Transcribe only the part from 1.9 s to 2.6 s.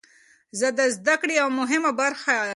برخه ده.